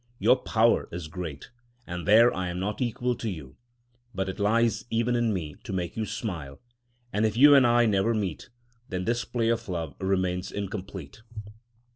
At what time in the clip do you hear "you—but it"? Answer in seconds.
3.29-4.39